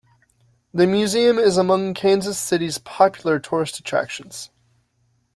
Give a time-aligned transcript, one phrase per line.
[0.73, 4.49] The museum is among Kansas City's popular tourist attractions.